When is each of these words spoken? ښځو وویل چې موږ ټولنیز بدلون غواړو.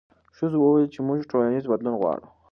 ښځو 0.37 0.57
وویل 0.61 0.87
چې 0.93 0.99
موږ 1.07 1.19
ټولنیز 1.31 1.63
بدلون 1.71 1.95
غواړو. 2.01 2.27